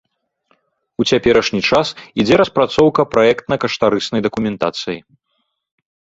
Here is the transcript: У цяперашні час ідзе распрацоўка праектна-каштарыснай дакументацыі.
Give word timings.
У 1.03 1.05
цяперашні 1.11 1.61
час 1.71 1.87
ідзе 2.23 2.35
распрацоўка 2.43 3.01
праектна-каштарыснай 3.13 4.21
дакументацыі. 4.29 4.99